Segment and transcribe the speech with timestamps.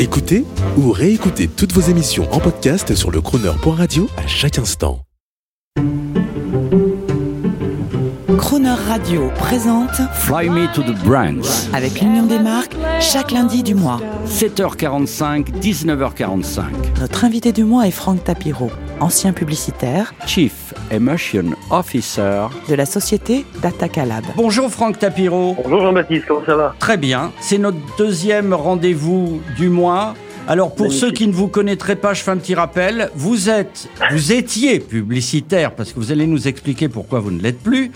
[0.00, 0.46] Écoutez
[0.78, 5.02] ou réécoutez toutes vos émissions en podcast sur le crooner.radio à chaque instant.
[8.38, 11.68] Crooner Radio présente Fly Me to the Brands.
[11.74, 14.00] avec l'Union des marques chaque lundi du mois.
[14.26, 16.62] 7h45, 19h45.
[16.98, 18.70] Notre invité du mois est Franck Tapiro,
[19.00, 22.46] ancien publicitaire Chief Emotion Officer.
[22.68, 24.24] de la société Datacalab.
[24.36, 25.56] Bonjour Franck Tapiro.
[25.62, 26.74] Bonjour Jean-Baptiste, comment ça va?
[26.78, 27.32] Très bien.
[27.40, 30.14] C'est notre deuxième rendez-vous du mois.
[30.48, 31.00] Alors pour Magnifique.
[31.00, 33.10] ceux qui ne vous connaîtraient pas, je fais un petit rappel.
[33.14, 37.62] Vous êtes, vous étiez publicitaire parce que vous allez nous expliquer pourquoi vous ne l'êtes
[37.62, 37.92] plus.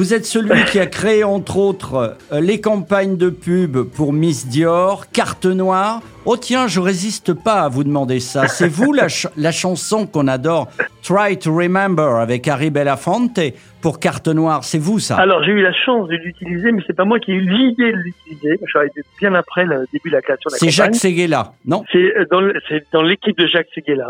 [0.00, 4.48] Vous êtes celui qui a créé entre autres euh, les campagnes de pub pour Miss
[4.48, 6.00] Dior, Carte Noire.
[6.24, 8.48] Oh tiens, je résiste pas à vous demander ça.
[8.48, 10.68] C'est vous la, ch- la chanson qu'on adore,
[11.02, 13.40] Try to Remember avec Harry Belafonte
[13.82, 14.64] pour Carte Noire.
[14.64, 15.16] C'est vous ça?
[15.18, 17.92] Alors j'ai eu la chance de l'utiliser, mais c'est pas moi qui ai eu l'idée
[17.92, 18.58] de l'utiliser.
[18.62, 20.94] Je suis arrivé bien après le début de la création de la C'est Jacques.
[20.94, 21.84] Seguela, non?
[21.92, 24.08] C'est euh, c'est dans l'équipe de Jacques Seguela.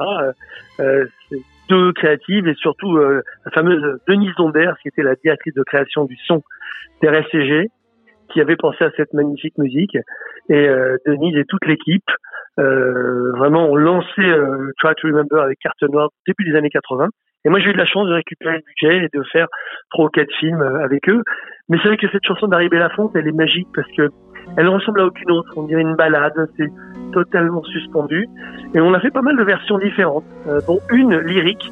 [0.78, 1.04] Euh,
[1.70, 5.62] c'est deux créatives et surtout euh, la fameuse Denise Dombert, qui était la directrice de
[5.62, 6.42] création du son
[7.02, 7.68] d'RSCG,
[8.32, 9.96] qui avait pensé à cette magnifique musique.
[10.48, 12.10] Et euh, Denise et toute l'équipe
[12.58, 17.08] euh, vraiment ont lancé euh, Try to Remember avec Carte Noire début des années 80.
[17.44, 19.46] Et moi, j'ai eu de la chance de récupérer le budget et de faire
[19.90, 21.22] trois ou quatre films euh, avec eux.
[21.68, 24.08] Mais c'est vrai que cette chanson d'Harry Belafonte, elle est magique parce que
[24.56, 25.52] elle ne ressemble à aucune autre.
[25.56, 26.32] On dirait une balade.
[26.56, 26.70] C'est
[27.12, 28.28] totalement suspendu.
[28.74, 31.70] Et on a fait pas mal de versions différentes, euh, dont une lyrique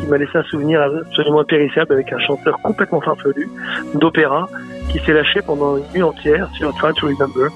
[0.00, 3.48] qui m'a laissé un souvenir absolument impérissable avec un chanteur complètement farfelu
[3.94, 4.48] d'opéra
[4.90, 7.50] qui s'est lâché pendant une nuit entière sur Try to Remember.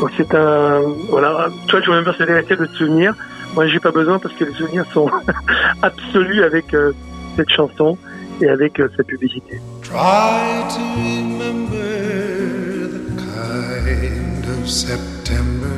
[0.00, 3.14] Donc c'est un voilà, Try to Remember, c'est l'essai de te souvenir.
[3.56, 5.10] Moi, j'ai pas besoin parce que les souvenirs sont
[5.82, 6.92] absolus avec euh,
[7.36, 7.96] cette chanson
[8.42, 9.58] et avec euh, cette publicité.
[9.82, 11.78] Try to remember
[12.90, 15.70] the kind of September.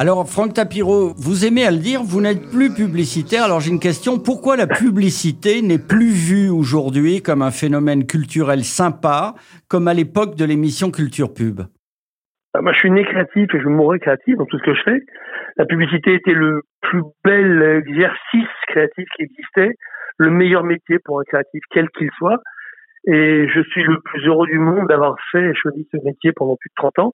[0.00, 3.44] Alors, Franck Tapiro, vous aimez à le dire, vous n'êtes plus publicitaire.
[3.44, 4.18] Alors, j'ai une question.
[4.18, 9.34] Pourquoi la publicité n'est plus vue aujourd'hui comme un phénomène culturel sympa,
[9.68, 11.60] comme à l'époque de l'émission Culture Pub?
[12.54, 14.82] Ah, Moi, je suis né créatif et je mourrai créatif dans tout ce que je
[14.82, 15.02] fais.
[15.58, 19.74] La publicité était le plus bel exercice créatif qui existait,
[20.16, 22.40] le meilleur métier pour un créatif, quel qu'il soit.
[23.06, 26.56] Et je suis le plus heureux du monde d'avoir fait et choisi ce métier pendant
[26.56, 27.12] plus de 30 ans.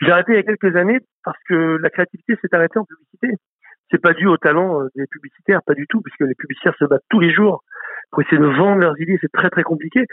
[0.00, 3.40] J'ai arrêté il y a quelques années parce que la créativité s'est arrêtée en publicité.
[3.90, 6.84] C'est pas dû au talent euh, des publicitaires, pas du tout, puisque les publicitaires se
[6.84, 7.62] battent tous les jours
[8.10, 10.04] pour essayer de vendre leurs idées, c'est très très compliqué.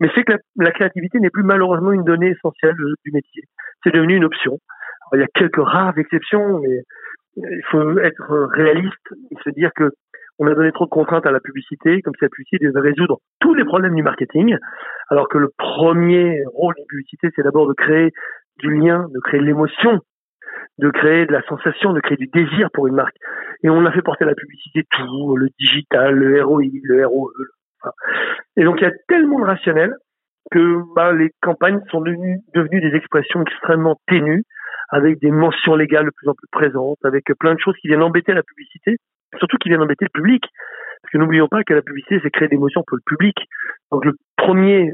[0.00, 3.42] Mais c'est que la, créativité n'est plus malheureusement une donnée essentielle euh, du métier.
[3.84, 4.58] C'est devenu une option.
[5.12, 6.82] Il y a quelques rares exceptions, mais
[7.36, 9.90] il faut être réaliste et se dire que
[10.40, 13.18] on a donné trop de contraintes à la publicité, comme si la publicité devait résoudre
[13.40, 14.56] tous les problèmes du marketing,
[15.10, 18.10] alors que le premier rôle d'une publicité, c'est d'abord de créer
[18.58, 20.00] du lien, de créer de l'émotion,
[20.78, 23.16] de créer de la sensation, de créer du désir pour une marque.
[23.62, 27.30] Et on a fait porter la publicité tout, le digital, le ROI, le ROE.
[27.82, 27.92] enfin.
[28.56, 29.94] Et donc il y a tellement de rationnel
[30.50, 34.42] que bah, les campagnes sont devenues des expressions extrêmement ténues,
[34.90, 38.02] avec des mentions légales de plus en plus présentes, avec plein de choses qui viennent
[38.02, 38.96] embêter la publicité,
[39.38, 40.42] surtout qui viennent embêter le public.
[41.02, 43.36] Parce que n'oublions pas que la publicité, c'est créer des émotions pour le public.
[43.90, 44.92] Donc le premier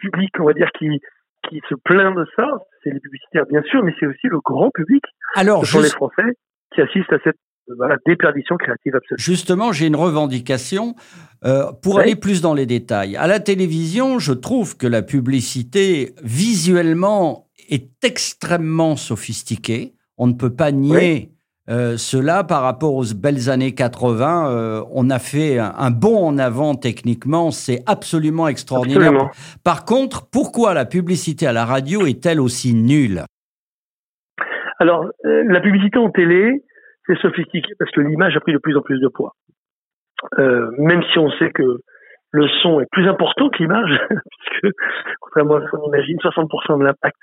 [0.00, 1.00] public, on va dire, qui,
[1.48, 2.46] qui se plaint de ça,
[2.82, 5.02] c'est les publicitaires, bien sûr, mais c'est aussi le grand public.
[5.34, 6.36] Alors, Ce sont les Français
[6.74, 7.36] qui assistent à cette
[7.68, 9.18] euh, voilà, déperdition créative absolue.
[9.18, 10.94] justement, j'ai une revendication
[11.44, 12.02] euh, pour Oui.
[12.02, 13.16] aller plus dans les détails.
[13.16, 19.94] À la télévision, je trouve que la publicité, visuellement, est extrêmement sophistiquée.
[20.18, 21.30] On ne peut pas nier
[21.68, 24.50] euh, cela par rapport aux belles années 80.
[24.50, 27.50] euh, on a fait un, un bond en avant techniquement.
[27.50, 29.00] C'est absolument extraordinaire.
[29.00, 29.30] Absolument.
[29.64, 33.22] Par contre, pourquoi la publicité à la radio est-elle aussi nulle?
[34.78, 36.62] Alors, euh, la publicité en télé,
[37.06, 39.32] c'est sophistiqué parce que l'image a pris de plus en plus de poids.
[40.38, 41.80] Même si on sait que
[42.30, 44.74] le son est plus important que l'image, puisque
[45.20, 47.16] contrairement à ce qu'on imagine, 60% de l'impact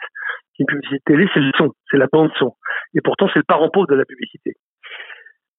[0.58, 2.56] d'une publicité de télé, c'est le son, c'est la bande son.
[2.94, 4.56] Et pourtant, c'est le parent pauvre de la publicité.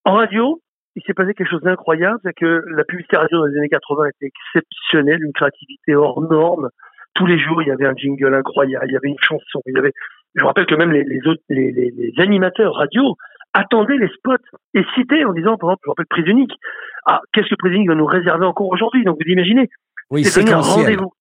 [0.04, 0.60] En radio,
[0.96, 4.06] il s'est passé quelque chose d'incroyable, c'est que la publicité radio dans les années 80
[4.08, 6.68] était exceptionnelle, une créativité hors norme.
[7.14, 9.74] Tous les jours, il y avait un jingle incroyable, il y avait une chanson, il
[9.74, 9.92] y avait.
[10.34, 13.16] Je rappelle que même les, les autres, les, les, les animateurs radio
[13.54, 14.34] attendaient les spots
[14.74, 16.52] et citaient en disant, par exemple, je me rappelle Prise Unique.
[17.06, 19.04] Ah, qu'est-ce que Prise Unique va nous réserver encore aujourd'hui?
[19.04, 19.68] Donc vous imaginez,
[20.10, 21.12] Oui, c'est un rendez-vous.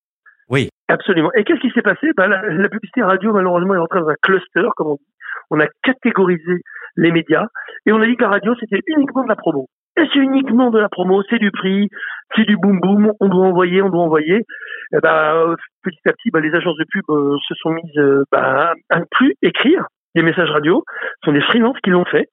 [0.53, 0.69] Oui.
[0.87, 1.31] Absolument.
[1.33, 2.11] Et qu'est-ce qui s'est passé?
[2.15, 5.13] Ben, la, publicité radio, malheureusement, est entrée dans un cluster, comme on dit.
[5.49, 6.61] On a catégorisé
[6.95, 7.47] les médias
[7.87, 9.65] et on a dit que la radio, c'était uniquement de la promo.
[9.97, 11.89] Et c'est uniquement de la promo, c'est du prix,
[12.35, 14.45] c'est du boom boom, on doit envoyer, on doit envoyer.
[14.93, 18.23] Et ben, petit à petit, ben, les agences de pub euh, se sont mises euh,
[18.31, 20.83] à ne plus écrire des messages radio,
[21.23, 22.29] ce sont des freelances qui l'ont fait.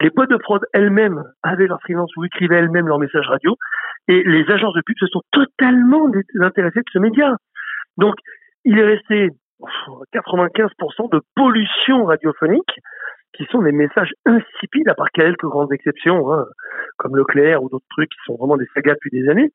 [0.00, 3.56] Les boîtes de prod elles-mêmes avaient leurs freelances ou écrivaient elles-mêmes leurs messages radio.
[4.08, 7.34] Et les agences de pub se sont totalement désintéressées de ce média.
[7.98, 8.14] Donc,
[8.64, 9.30] il est resté
[10.12, 12.80] 95% de pollution radiophonique
[13.34, 16.46] qui sont des messages insipides, à part quelques grandes exceptions, hein,
[16.96, 19.52] comme Leclerc ou d'autres trucs qui sont vraiment des sagas depuis des années.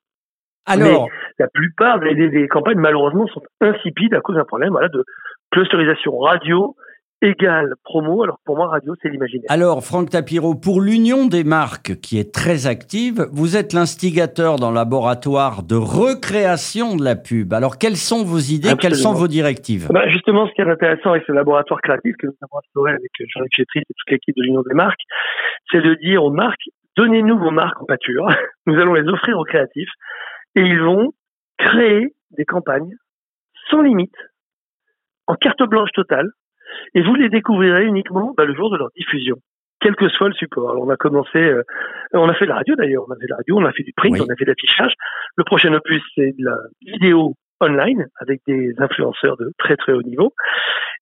[0.66, 4.70] Alors, Mais la plupart des, des- des campagnes, malheureusement, sont insipides à cause d'un problème
[4.70, 5.04] voilà, de
[5.50, 6.76] clusterisation radio
[7.22, 8.22] égale promo.
[8.24, 9.46] Alors pour moi, radio, c'est l'imaginaire.
[9.48, 14.70] alors, Franck Tapiro, pour l'Union des marques qui est très active, vous êtes l'instigateur dans
[14.70, 17.54] le laboratoire de recréation de la pub.
[17.54, 18.74] Alors, quelles sont vos idées?
[18.78, 19.88] Quelles sont vos directives?
[19.90, 23.10] Bah, justement, ce qui est intéressant avec ce laboratoire créatif que nous avons instauré avec
[23.18, 25.00] Jean-Luc Chétry et toute l'équipe de l'Union des marques,
[25.70, 28.26] c'est de dire aux marques, donnez-nous vos marques en pâture,
[28.66, 29.90] nous allons les offrir aux créatifs,
[30.56, 31.12] et ils vont
[31.58, 32.94] créer des campagnes
[33.70, 34.16] sans limite,
[35.26, 36.28] en carte blanche totale,
[36.94, 39.36] et vous les découvrirez uniquement bah, le jour de leur diffusion,
[39.80, 40.70] quel que soit le support.
[40.70, 41.62] Alors, on a commencé, euh,
[42.12, 43.72] on a fait de la radio d'ailleurs, on a fait de la radio, on a
[43.72, 44.20] fait du print, Oui.
[44.20, 44.94] on a fait de l'affichage.
[45.36, 50.02] Le prochain opus, c'est de la vidéo online avec des influenceurs de très très haut
[50.02, 50.32] niveau.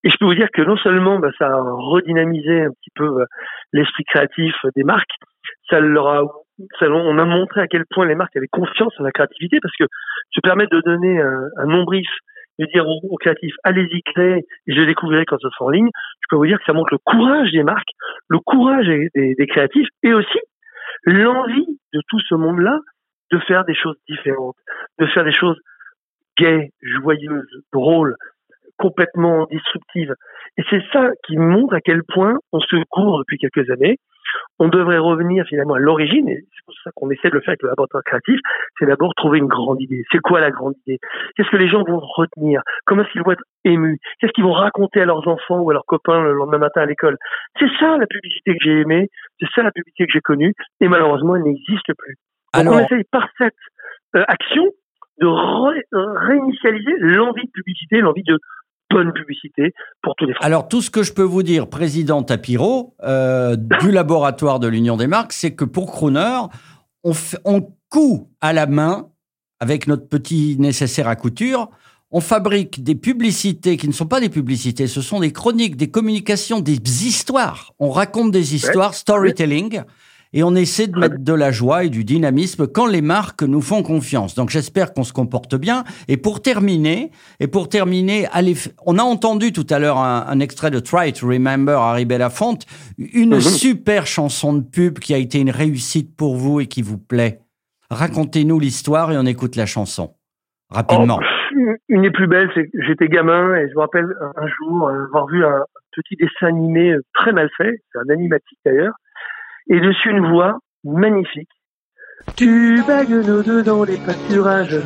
[0.04, 3.20] Et je peux vous dire que non seulement bah, ça a redynamisé un petit peu
[3.20, 3.24] euh,
[3.72, 5.12] l'esprit créatif des marques,
[5.68, 6.22] ça leur a,
[6.78, 9.74] ça, on a montré à quel point les marques avaient confiance en la créativité parce
[9.76, 9.84] que
[10.30, 12.08] se permettre de donner un, un non-brief,
[12.60, 15.88] de dire aux, créatifs allez-y créer et je découvrirai quand ce sera en ligne,
[16.20, 17.90] je peux vous dire que ça montre le courage des marques,
[18.28, 20.38] le courage des, des- des créatifs et aussi
[21.04, 22.78] l'envie de tout ce monde-là
[23.32, 24.56] de faire des choses différentes,
[24.98, 25.58] de faire des choses
[26.38, 28.14] gaies, joyeuses, drôles,
[28.80, 30.14] complètement disruptives.
[30.56, 33.98] Et c'est ça qui montre à quel point on se court depuis quelques années.
[34.58, 37.52] On devrait revenir finalement à l'origine, et c'est pour ça qu'on essaie de le faire
[37.52, 38.38] avec le laboratoire créatif,
[38.78, 40.04] c'est d'abord trouver une grande idée.
[40.12, 40.98] C'est quoi la grande idée?
[41.34, 42.62] Qu'est-ce que les gens vont retenir?
[42.86, 43.98] Comment est-ce qu'ils vont être émus?
[44.18, 46.86] Qu'est-ce qu'ils vont raconter à leurs enfants ou à leurs copains le lendemain matin à
[46.86, 47.16] l'école?
[47.58, 49.08] C'est ça la publicité que j'ai aimée,
[49.40, 52.16] c'est ça la publicité que j'ai connue, et malheureusement elle n'existe plus.
[52.54, 53.54] Donc Alors, on essaye par cette
[54.14, 54.66] euh, action
[55.20, 58.38] de ré- euh, réinitialiser l'envie de publicité, l'envie de
[58.90, 60.46] bonne publicité pour tous les Français.
[60.46, 64.96] Alors, tout ce que je peux vous dire, président Tapiro, euh, du laboratoire de l'Union
[64.96, 66.40] des marques, c'est que pour Crooner,
[67.04, 67.12] on,
[67.44, 69.08] on coud à la main,
[69.60, 71.70] avec notre petit nécessaire à couture,
[72.12, 75.90] on fabrique des publicités qui ne sont pas des publicités, ce sont des chroniques, des
[75.90, 77.72] communications, des histoires.
[77.78, 79.82] On raconte des histoires, storytelling,
[80.32, 83.60] et on essaie de mettre de la joie et du dynamisme quand les marques nous
[83.60, 84.34] font confiance.
[84.34, 85.84] Donc j'espère qu'on se comporte bien.
[86.08, 87.10] Et pour terminer,
[87.40, 88.54] et pour terminer, allez,
[88.86, 92.64] on a entendu tout à l'heure un, un extrait de Try to Remember Harry Belafonte,
[92.98, 93.40] une Mhm.
[93.40, 97.40] super chanson de pub qui a été une réussite pour vous et qui vous plaît.
[97.90, 100.14] Racontez-nous l'histoire et on écoute la chanson
[100.70, 101.18] rapidement.
[101.20, 104.46] Oh, une des plus belles, c'est que j'étais gamin et je me rappelle un un
[104.46, 108.58] jour euh, avoir vu un petit dessin animé euh, très mal fait, c'est un animatique
[108.64, 108.94] d'ailleurs,
[109.70, 111.48] et dessus une voix magnifique.
[112.36, 114.80] Tu bagues nos deux dans les pâturages,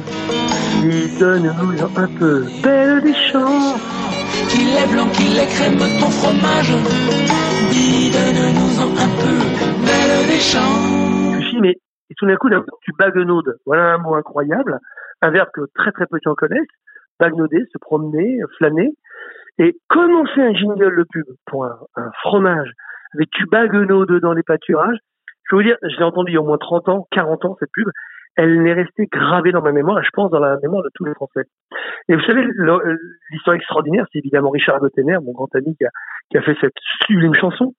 [0.83, 3.77] dis donne-nous un peu belle des champs.
[4.51, 6.75] Qu'il est blanc, qu'il est crème, ton fromage.
[7.71, 9.39] Dis, donne-nous-en un peu,
[9.87, 11.61] belle des champs.
[11.61, 11.77] Mais
[12.11, 12.49] et tout d'un coup,
[12.83, 13.57] tu baguenaudes.
[13.65, 14.79] Voilà un mot incroyable,
[15.23, 16.61] un verbe que très très peu de gens connaissent.
[17.19, 18.91] Baguenauder, se promener, flâner.
[19.59, 22.71] Et commencer un jingle de pub pour un, un fromage
[23.31, 24.99] tu baguenaudes dans les pâturages,
[25.51, 27.57] je vous dire, je l'ai entendu il y a au moins 30 ans, 40 ans,
[27.61, 27.89] cette pub.
[28.37, 31.05] Elle est restée gravée dans ma mémoire et je pense dans la mémoire de tous
[31.05, 31.45] les Français.
[32.09, 32.99] Et vous savez, le-
[33.31, 35.91] l'histoire extraordinaire, c'est évidemment Richard Gottener, mon grand ami qui a,
[36.31, 36.73] qui a fait cette
[37.07, 37.75] sublime chanson.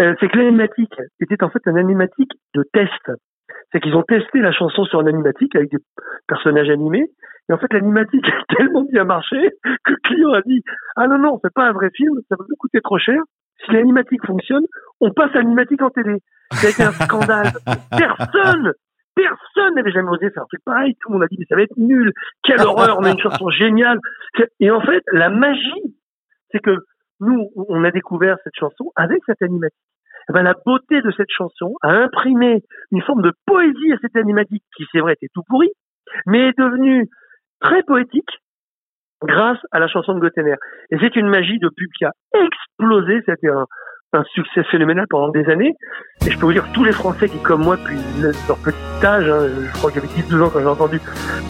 [0.00, 3.10] Euh, c'est que l'animatique était en fait un animatique de test.
[3.72, 5.78] C'est qu'ils ont testé la chanson sur un animatique avec des
[6.28, 7.10] personnages animés.
[7.48, 9.50] Et en fait, l'animatique a tellement bien marché
[9.84, 10.62] que le client a dit
[10.96, 13.20] Ah non, non, c'est pas un vrai film, ça va nous coûter trop cher.
[13.64, 14.64] Si l'animatique fonctionne,
[15.00, 16.18] on passe l'animatique en télé.
[16.52, 17.52] Ça a été un scandale.
[17.90, 18.72] Personne
[19.14, 20.94] Personne n'avait jamais osé faire un truc pareil.
[21.00, 22.12] Tout le monde a dit, mais ça va être nul.
[22.42, 23.98] Quelle horreur, on a une chanson géniale.
[24.58, 25.96] Et en fait, la magie,
[26.50, 26.76] c'est que
[27.20, 29.78] nous, on a découvert cette chanson avec cette animatique.
[30.28, 34.16] Eh ben, la beauté de cette chanson a imprimé une forme de poésie à cette
[34.16, 35.68] animatique qui, c'est vrai, était tout pourri,
[36.26, 37.08] mais est devenue
[37.60, 38.30] très poétique
[39.24, 40.56] grâce à la chanson de Gottener.
[40.90, 43.22] Et c'est une magie de pub qui a explosé.
[43.26, 43.66] C'était un,
[44.14, 45.74] un succès phénoménal pendant des années.
[46.26, 48.76] Et je peux vous dire, tous les Français qui, comme moi, depuis le- leur petit
[49.06, 51.00] âge, hein, je crois que j'avais 10-12 ans quand j'ai entendu,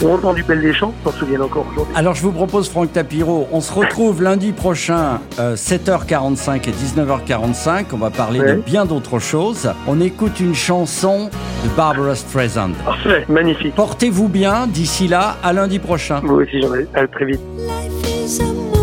[0.05, 1.93] ont entendu Belle des Champs, s'en souviennent encore aujourd'hui.
[1.97, 7.87] Alors je vous propose Franck Tapiro, on se retrouve lundi prochain euh, 7h45 et 19h45,
[7.93, 8.55] on va parler Ouais.
[8.57, 9.71] de bien d'autres choses.
[9.87, 11.31] On écoute une chanson
[11.65, 12.71] de Barbara Streisand.
[12.85, 13.75] Parfait, magnifique.
[13.75, 16.21] Portez-vous bien d'ici là, à lundi prochain.
[16.23, 16.87] Moi aussi, j'en ai.
[16.95, 17.41] À très vite.
[17.59, 18.82] Life is a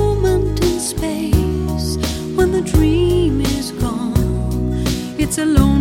[5.29, 5.78] it's alone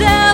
[0.00, 0.33] is.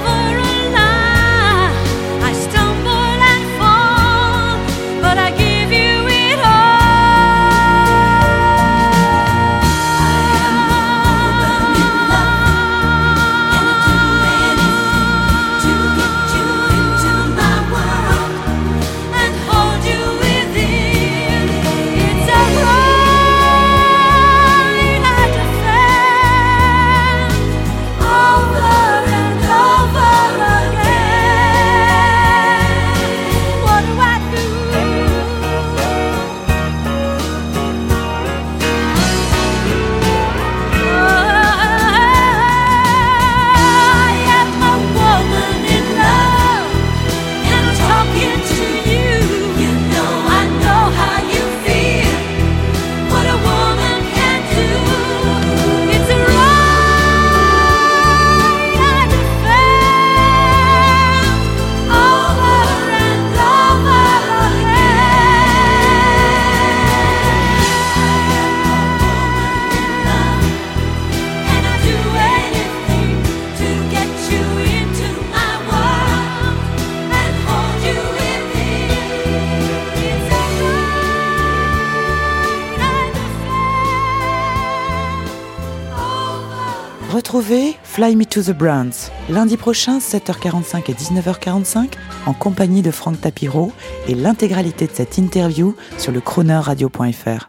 [87.41, 91.89] Fly Me to the Brands lundi prochain 7h45 et 19h45
[92.27, 93.73] en compagnie de Franck Tapiro
[94.09, 96.21] et l'intégralité de cette interview sur le
[96.61, 97.49] radio.fr